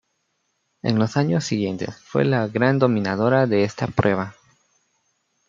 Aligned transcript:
En 0.81 0.97
los 0.97 1.15
años 1.15 1.43
siguientes 1.43 1.95
fue 1.95 2.25
la 2.25 2.47
gran 2.47 2.79
dominadora 2.79 3.45
de 3.45 3.63
esta 3.65 3.85
prueba. 3.85 4.33